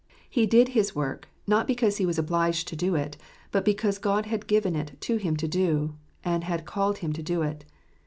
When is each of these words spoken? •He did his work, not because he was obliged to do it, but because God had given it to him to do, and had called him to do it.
•He 0.27 0.47
did 0.47 0.69
his 0.69 0.95
work, 0.95 1.27
not 1.45 1.67
because 1.67 1.97
he 1.97 2.07
was 2.07 2.17
obliged 2.17 2.67
to 2.69 2.75
do 2.75 2.95
it, 2.95 3.17
but 3.51 3.63
because 3.63 3.99
God 3.99 4.25
had 4.25 4.47
given 4.47 4.75
it 4.75 4.99
to 5.01 5.17
him 5.17 5.37
to 5.37 5.47
do, 5.47 5.93
and 6.25 6.43
had 6.43 6.65
called 6.65 6.97
him 7.05 7.13
to 7.13 7.21
do 7.21 7.43
it. 7.43 7.65